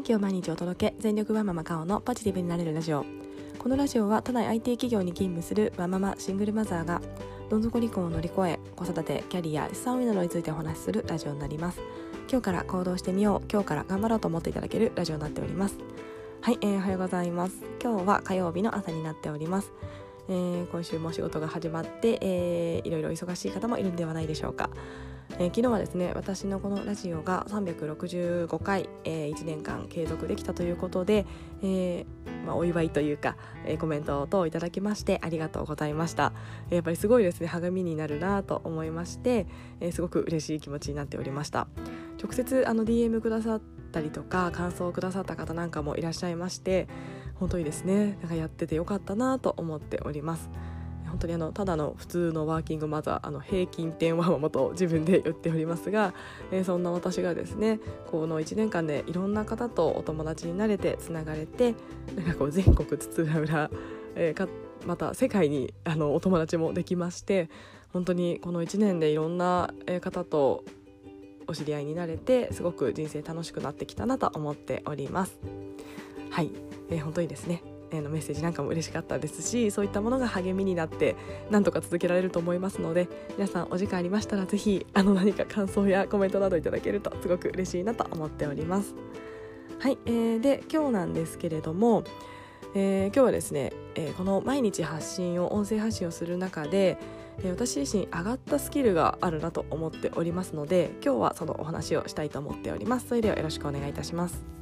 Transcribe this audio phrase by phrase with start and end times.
[0.00, 3.04] 元気を毎日お届け全力ワンママカオのポジティブになれるラジオ。
[3.58, 7.02] このラジオは都内 IT 企業に勤務するワンママシングルマザーが
[7.50, 11.82] どん底離婚を乗り越え子育てキャリア資産運用などについてお話しするラジオになります。
[12.30, 13.48] 今日から行動してみよう。
[13.52, 15.76] 今日から頑張ろうと思っていただけるラジオになっております。
[16.40, 17.62] はい、えー、おはようございます。
[17.82, 19.70] 今日は火曜日の朝になっております。
[20.30, 24.70] えー、今週も仕事が始まって、えー、いろいろ忙しい方もいるんではないでしょうか。
[25.40, 31.24] えー、昨日はですね私のこのラジオが365回、えー、1年間継続できたということで、
[31.62, 36.34] えーまあ、お祝いというか、えー、コメント等いただきましてありがとうございました。
[36.68, 39.46] やっぱりすごいですね励みになるなと思いまして、
[39.80, 41.68] えー、すごく嬉しい気持ちになっておりました。
[42.22, 46.86] 直接あの DM くださったりとか感想をくださった方なんかもいらっしゃいまして
[47.36, 50.50] 本当にですねなんかやっててよかったなと思っております。
[51.10, 56.14] 本当にあのただの普通のワーキングマザーあの平均点はもと自分で言っておりますが、
[56.50, 61.74] えー、そんな私がですねこの1年間でいろんな方とお友達になれてつながれて
[62.16, 63.70] なんかこう全国津々浦々、
[64.16, 64.48] えー、か
[64.86, 67.50] また世界にあのお友達もできまして
[67.92, 70.64] 本当にこの1年でいろんな方と
[71.46, 75.40] お知り合いになれてすごく人生楽しくなってきたなと思っております。
[76.30, 76.50] はい、
[76.90, 77.62] えー、本当にですね
[78.00, 81.16] のメッセージなんかも嬉しかったですしそういったものが励みになって
[81.50, 88.94] なんとか続けられると思いますので皆さんお時間ありましたら是非あの何か感想やコメントなどいただけるとすごく嬉しいなと思っております。
[89.78, 92.04] はい、えー、で今日なんですけれども、
[92.74, 96.98] えー、今日はですね、えー、この毎日発信を音声発信をする中で
[97.42, 104.59] え私自身上がったスキルがあるなと思っておりますので今日はそのお話をしたいと思っておりますそれではよろしくお願いいたします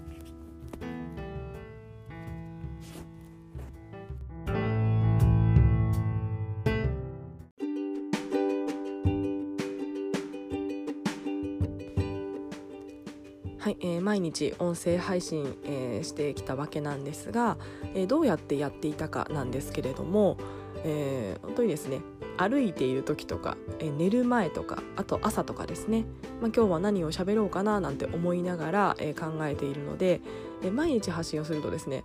[14.19, 17.57] 毎日音声配信、えー、してきたわけなんですが、
[17.95, 20.37] えー、どうやってやっていたかなんですけれども、
[20.83, 22.01] えー、本当にですね
[22.37, 26.05] 歩いている時とか、え寝る前とかあと朝とかですね、
[26.41, 30.21] まあ、今日は何を喋ろうかななんて思いながら、え考えているので、
[30.63, 32.05] え毎日発信をするとですね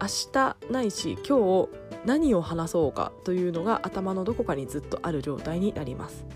[0.00, 1.68] 明日ないし今日
[2.04, 6.26] 何を話そうかというのが頭のどこかにずっとある状態になります。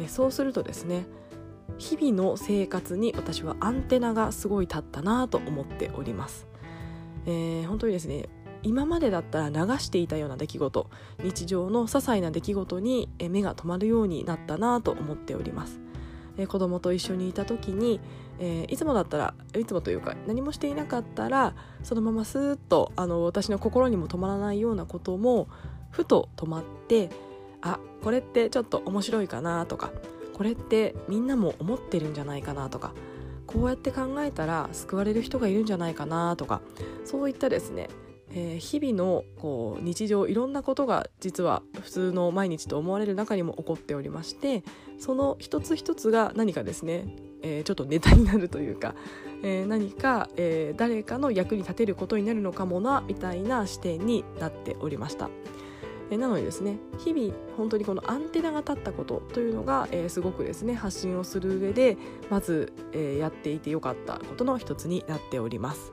[0.00, 1.06] えそうするとですね
[1.78, 6.46] 日々の生活に私はアンテナがすごい立ったなと思っております、
[7.26, 8.28] えー、本当にですね
[8.62, 10.90] 今までだったら流していたような出来事
[11.22, 15.80] 日常の些細な出来事に目が止まるようになったなと思っております、
[16.36, 18.00] えー、子供と一緒にいた時に、
[18.38, 25.48] えー、いつもだったらいつもというか何もしていなかったらそのままスーッとあの私の心にも止まらないようなことも
[25.90, 27.10] ふと止まって
[27.62, 29.92] あこれってちょっと面白いかなとか
[30.42, 32.94] これってみんなも思ってるんじゃないかなとか
[33.46, 36.62] こうやって考えたら救われる人がいるんじゃないかなとか
[37.04, 37.88] そういったですね、
[38.32, 44.64] えー、日々のこう日常いろんなことが実は普通の毎日と思われる中にも起こっておりまして
[44.98, 47.06] その一つ一つが何かですね、
[47.42, 48.96] えー、ちょっとネタになるというか、
[49.44, 55.30] えー、何か、え誰かの役に立てることになるのかもなみたいな視点になっておりました。
[56.10, 61.96] えなのでですね日々本当にこのアンテナが立ったことというのが、えー、すごくですね発信をする上で
[62.30, 65.92] まず、えー、やっていてよかったことの一つになっております。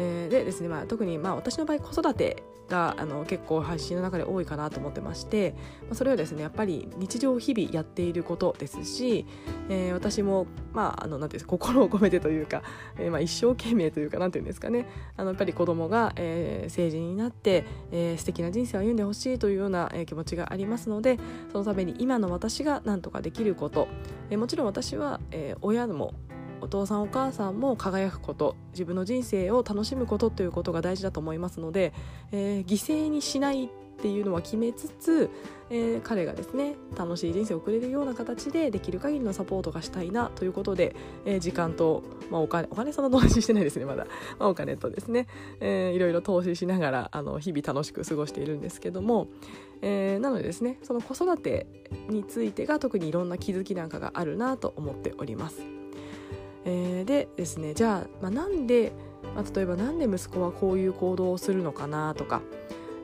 [0.00, 9.26] えー、でですね、まあ、特にまあ私の場合子育てがあの結構配信の中で多いかなと思ってまして、まあ、それはですねやっぱり日常日々やっていることですし、
[9.68, 12.62] えー、私もまああのなんていうんです心を込めてというか、
[12.98, 14.86] えー、まあ一生懸命というかなんていうんですかね。
[15.16, 21.18] あのやっぱり子供が、えー、成人になって、えー、素敵な人生を歩んでほしいというような、えー、気持ちがありますので
[21.52, 23.88] そのために今の私が何とかできること、
[24.30, 26.14] えー、もちろん私は、えー、親も
[26.60, 31.92] お父さんお母さんも輝くこと自分の人生を楽しむことということが大事だと思いますので、
[32.32, 35.28] えー、犠牲にしないっていうのは決めつつ、
[35.70, 40.94] えー、彼がですね楽しい人生を送れるような形でできる限りのサポートがしたいなということで、
[41.26, 44.06] えー、時間と、まあ、お金お金そんな投資してないですねまだ、
[44.38, 45.26] まあ、お金とですね、
[45.60, 49.26] えー、いろいろ投資しながらあの日々楽しく過ごしているんですけども、
[49.82, 51.66] えー、なのでですねその子育て
[52.08, 55.77] についてが特にいろんな気づきなんかがあるなと思っております。
[56.64, 58.92] えー、でですねじゃあ、まあ、なんで、
[59.34, 62.42] まあ、例えばなんで息子はこういう行動をするのかなとか、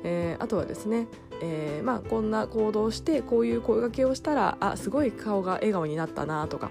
[0.03, 1.07] えー、あとはですね、
[1.43, 6.71] えー、まあ、こんな行動をしてこういう声掛けをしたらあすごい顔が笑顔になったなとか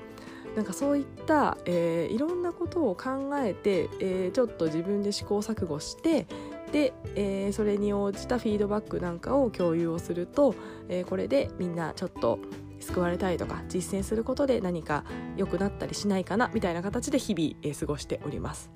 [0.55, 6.27] なんかそういった、えー、いろんなことを考えて、えー、ちょっと自分で試行錯誤して
[6.71, 10.55] で、えー、それに応じたフィードバックなんかを共有をすると、
[10.89, 12.39] えこれでみんなちょっと
[12.83, 15.03] 救われたりとか実践することで何か
[15.37, 18.71] 良くなったりしないかなみたいな形で日々、え過ごしております。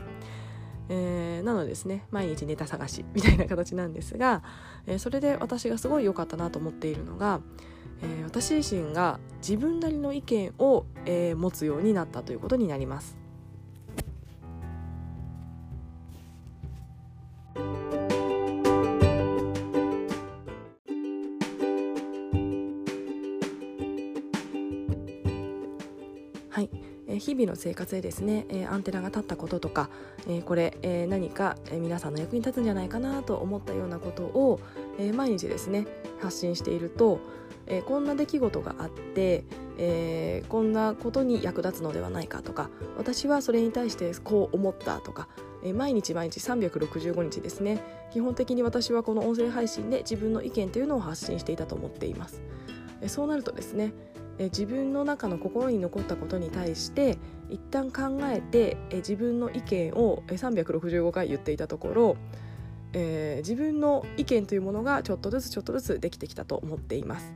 [0.89, 4.41] えー、なのでですね毎日ネタ探しみたいな形なんですが、
[4.85, 7.41] えー、それで私がすごい良かったなと思っているのが、
[8.01, 13.26] えー、私自身が自分なりの意見を、え持つようになったということになります。
[27.27, 29.89] 日々の生活でですね、えー、アンテナが立ったこととか、
[30.29, 34.61] えー、これ、えー、何か、皆さんの役に立つんじゃないかなと思ったようなことを、
[34.97, 35.85] え毎日ですね
[36.21, 37.19] 発信していると、
[37.67, 39.43] えこんな出来事があって、
[39.77, 45.27] えこんなことに役立つのではないかとか私はそれに対してこう思ったとか、
[45.63, 52.41] え毎日毎日365日ですね基本的に私はこの音声配信で自分の意見というのを発信していたと思っています。
[53.07, 53.93] そうなるとですね
[54.39, 57.17] え自分の中の心に残ったことに対して
[57.49, 62.17] 一旦考えてえ自分の意見を365回言っていたところ、
[62.93, 67.33] えー、自分の意見というものがちょっとずつちょっとずつできてきたと思っています。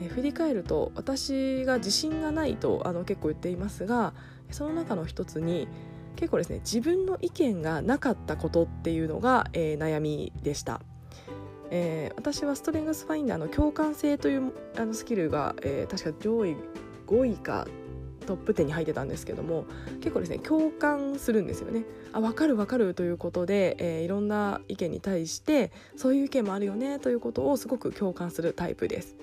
[0.00, 4.12] え振り返ると私が自信がないとあの結構言っていますが
[4.50, 5.68] その中の一つに
[6.16, 10.80] 結構ですね自分の意見がなかったことっていうのが、えー、悩みでした。
[11.70, 16.56] えー、私はストレングスファインダーの共感性というあのスキルが、えー、確か上位
[17.06, 17.66] 5位か
[18.26, 19.66] トップ10に入ってたんですけども
[20.00, 21.84] 結構ですね共感するんですよね。
[22.12, 29.16] あ分かる分かるということで、えー、いろんな意見に対してそういう意見もあるよねということをすごく共感するタイプです。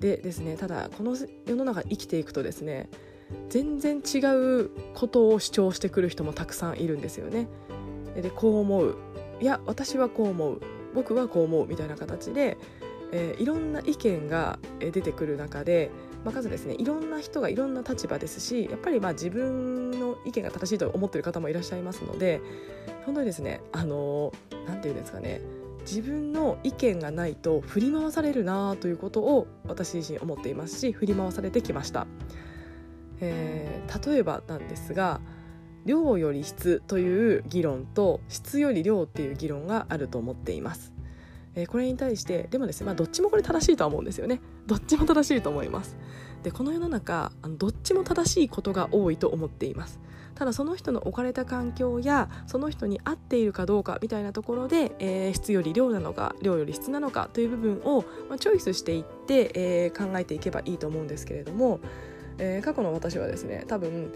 [0.00, 1.16] でですねただこの
[1.46, 2.88] 世の中生きていくとですね
[3.48, 7.48] 全然違うことを主張してくる人もたくさんいるんですよね。
[8.14, 8.96] でこう思う。
[9.40, 10.60] いや私はこう思う。
[10.94, 12.58] 僕はこう思うみたいな形で、
[13.12, 15.90] えー、いろんな意見が出てくる中で、
[16.24, 22.40] まあ、数ですねいろんな人がいろんな立場ですしやっぱりまあ自分の意見が正しいと思ってる方もいらっしゃいますので
[23.04, 24.32] 本当にですねあの
[24.66, 25.40] 何て言うんですかね
[25.82, 32.06] 自分の意見がないと振り回されるなということを私自身思っていますし振り回されてきました、
[33.20, 35.20] えー、例えばなんですが
[35.84, 40.92] 量より質という議論と質より量っていう議論があると思っています。
[41.54, 44.40] えー、これに対してでもですね、まあ、どっちもこれ正しいとは思うんですよね。
[44.66, 45.96] どっちも正しいと思います。
[46.42, 50.00] でこの世の中あのどっちも正しいことが多いと思っています。
[50.34, 61.80] ただその人の置かれた環境やその人に合っているかどうかみたいなところで、えー、質より量なのか量より質なのかという部分を、まあ、チョイスしていって、えー、考えていけばいいと思うんですけれども、
[62.38, 64.12] えー、過去の私はですね多分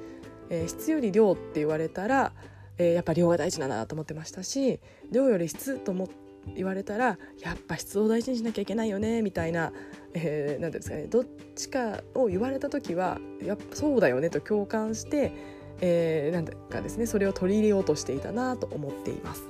[0.51, 2.33] えー、質より量って言われたら、
[2.79, 6.09] えー、やっぱ量が大事だなと思ってましたし量より質と思
[6.55, 9.73] 言われたらやっぱ質を大事にしなきゃいけないよねみたいな
[10.15, 15.33] 何、えー、てうんですかねどっちかを言われた時はやっぱそうだよねと共感して、
[15.81, 19.43] えー、なんかですねそれを取り入れようとしていたなと思っています。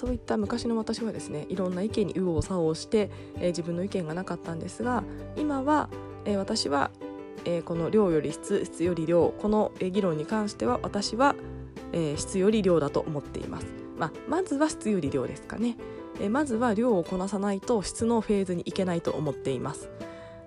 [0.00, 5.04] そういった昔の私はですねいろんな意見に右往左往して、えー、自分の意見がなかったんですが
[5.36, 5.90] 今は、
[6.24, 6.90] えー、私は、
[7.44, 11.34] えー、この量より質質より量この議論に関しては私は、
[11.92, 13.66] えー、質より量だと思っています、
[13.98, 15.76] まあ、まずは質より量ですかね、
[16.18, 19.90] えー、まずは量をこなさないと質のフェーズにいけないと思っています。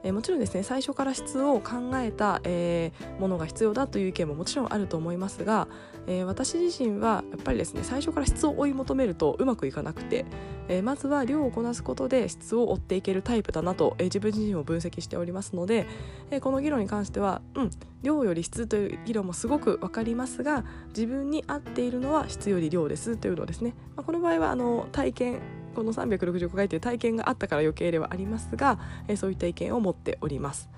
[0.04, 5.68] えー、もちろんですね最初から質を考えた、えー、ものが必要だという意見ももちろんあると思いますが、
[6.08, 10.26] えー、私自身はやっぱりですね最初から質を追い求めるとうまくいかなくて、
[10.68, 15.88] えまずは量をこなすことで質を追っていけるタイプだなと、え自分自身を分析しておりますので、
[16.32, 25.40] えこの議論に関しては、うん、量より質という議論もすごく分かりますが自分に合っているのは質より量ですというのをですね、まあ、この場合はあの体験
[25.74, 30.70] この365回という体験があったから余計ではありますが、えー、そういった意見を持っております。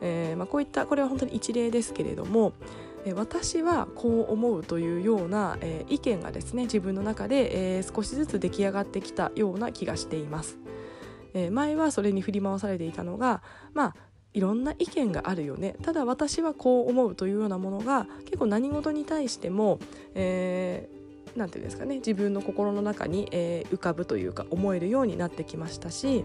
[0.00, 2.52] えーまあ、こういったこれは本当に一例ですけれども、
[3.06, 10.58] えー、私はこう思うというような、えー、意見がですね自分の中で、えー、少しずつ出来上がってきたような気がしています。
[11.32, 13.96] えー、前はそれに振り回されていたのがまあ
[14.34, 19.78] いろんな意見があるよねただ私はこう思うというようなものが結構何事に対しても、
[20.14, 20.88] え
[21.36, 26.24] 何て言うんですかね自分の心の中に、えー、浮かぶというか思えるようになってきましたし、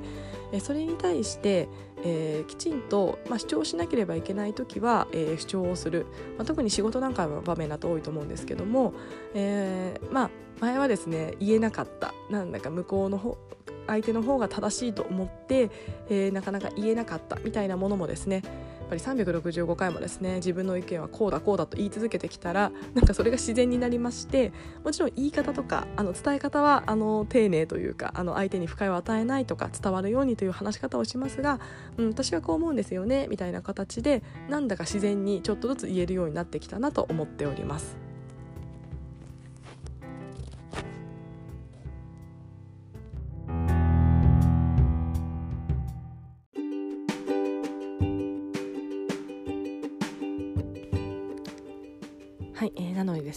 [0.52, 1.68] えー、それに対して、
[2.04, 6.06] えー、きちんと、まあ、主張しなければいけない時は、え主張をする、
[6.38, 8.94] まあ、特に仕事なんかの場面だと多いと思うんですけども、
[9.34, 12.14] えまあ前はですね言えなかった。
[12.30, 13.38] なんだか向こうの方
[13.88, 15.70] 相手の方が正しいと思って、
[16.10, 18.44] えなかなか言えなかったみたいなものもですね
[18.90, 24.52] ぱり365回もですね自分の意見はこうだこうだと言い続けてきたらなんかそれが自然になりまして
[24.84, 31.60] もちろん言い方とかあの伝え方はあの丁寧というかあの相手に不快を与えないとか伝わるようにという話し方をしますが、
[31.98, 38.09] うん、私はこう思うんですよねみたいな形でなんだか自然にちょっとずつ言えるようになってきたなと思っております。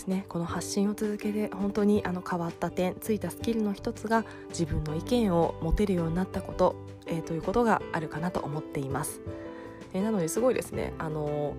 [0.03, 6.75] ですねこの発信を続けて本当にあの変わった点ついたスキルの一つが自分の意見を持てるようになったこと、
[7.07, 9.21] えー、ということがあるかなと思っています、
[9.95, 11.55] えー、なのですごいですねあの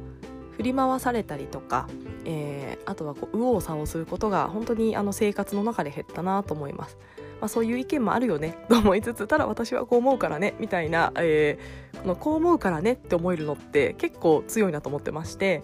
[0.57, 1.88] 振り回されたりとか、
[2.25, 6.97] えー、あとはこう右往左往することが本当にあの生活の中で減ったなと思います。
[7.39, 15.62] まあ、そういう意見もあるよね と思いつつただ私はこう思うからねみたいな、えー、このこう思うからねって思えるのって結構強いなと思ってまして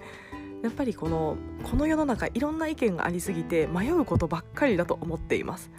[0.62, 5.72] やっぱりこのこの世の中いろんな意見がありすぎて迷うことばっかりだと思っています。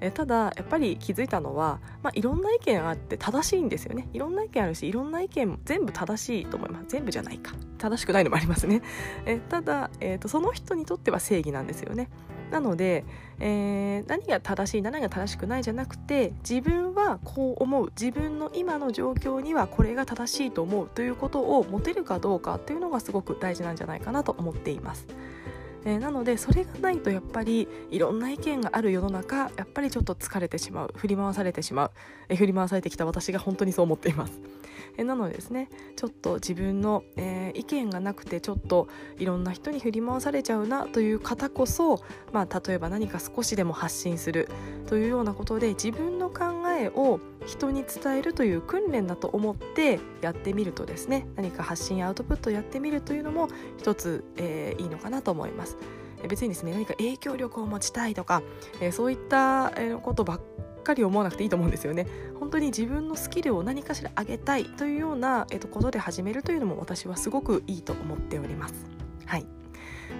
[0.00, 4.08] えただやっぱり気づいたのは、まあ、いろんな意見あって正しいんですよね。
[4.12, 6.86] いろんな意見あるしいろんな意見全部正しいと思います。
[6.88, 7.54] 全部じゃないか。
[7.78, 8.82] 正しくないのもありますね。
[9.24, 12.08] えただ、えーとその人にとっては正義なんですよね。
[12.50, 13.04] なので、
[13.40, 25.06] えー、何が正しい何が正しくないじゃなくて自分はこう思う自分の今の状況にはこれが正しいと思うということを持てるかどうかっていうのがすごく大事なんじゃないかなと思っています。
[25.86, 31.90] えー、なのでそれがないとやっぱりいろんな意見がある世の中やっぱりちょっと疲れてしまう振り回されてしまう、
[32.28, 34.40] えー、振り回されてきた私が本当にそう思っています。
[34.98, 38.88] えなのでですねちょっと自分の、えー、意見がなくてちょっと
[39.18, 42.02] いろんな人に振り回されちゃうなという方こそ、
[42.32, 44.48] まあ、例えば何か少しでも発信する
[44.86, 55.76] というようなことで自分の考えを人に伝えるという訓練だと思ってやってみるとですね何か発信アウトプットやってみるというのも一つ、えー、いいのかなと思います。
[56.28, 58.42] 別にですね何か影響力を持ちたいとか、
[58.80, 60.40] えー、そういったことばっ
[60.82, 62.06] かり思わなくていいと思うんですよね。
[62.40, 68.74] 本当に自分のスキルを何かしら上げたいというような、えっと、ことで始めるというのも私はすごくいいと思っております。
[69.26, 69.46] はい。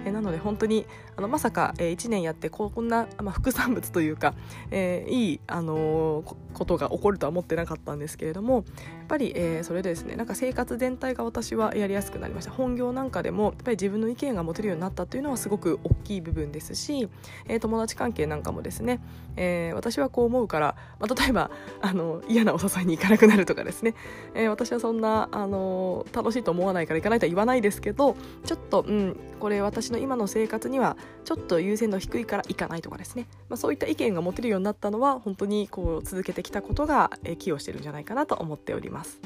[0.07, 0.85] えなので本当に
[1.15, 4.33] あのまさか、えー、1年やってこんな、まあ、副産物というか、
[4.71, 8.63] えー、いい、あのー、ことが起こるとは思ってなかったんですけれどもやっ
[9.07, 12.51] ぱり、えー、それでですねなんか生活全体が私はやりやすくなりました。
[12.51, 17.07] 本業なんかでもやっぱり自分の意見が持てるようになったというのはすごく大きい部分ですし、
[17.47, 18.99] えー、友達関係なんかもですね、
[19.35, 23.95] えー、私はこう思うから、まあ、例えばあの嫌なお誘いに行かなくなるとかですね、
[24.33, 39.19] えー、私はそんな、あの楽しいと思わないから行かないとは言わないですけどちょっと、うん、これ私の今の生活にはちょっと優先度低いから行かないとかですね、まあ、そういった意見が持てるようになったのは本当にこう続けてきたことが寄与してるんじゃないかなと思っております。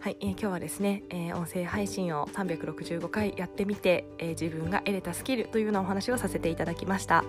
[0.00, 7.22] はい、えー、今日はですね、えー、音声配信を365回やってみて、えー、自分が得れたスキルというようなお話をさせていただきました。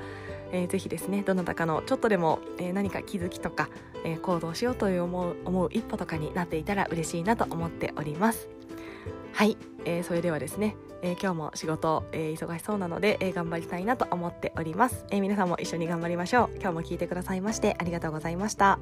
[0.52, 3.70] えー、ぜひですねどなたかのちょっとでも、えー、何か気づきとか、
[4.06, 8.50] えー、行動しようという思う思う一歩とかになっていたら嬉しいなと思っております。
[9.34, 16.58] はい、えー、それではですね、え今日も仕事、え忙しそうなので、え頑張りたいなと思っております、え皆さんも一緒に頑張りましょう。
[16.60, 18.80] 今日も聞いてくださいましてありがとうございました。